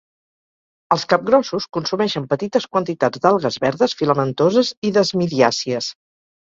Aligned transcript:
Els 0.95 1.03
capgrossos 1.11 1.67
consumeixen 1.79 2.27
petites 2.33 2.67
quantitats 2.77 3.23
d'algues 3.27 3.61
verdes 3.69 3.97
filamentoses 4.03 4.77
i 4.93 4.97
desmidiàcies. 5.01 5.95